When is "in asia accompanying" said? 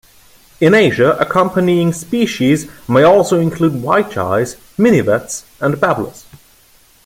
0.59-1.93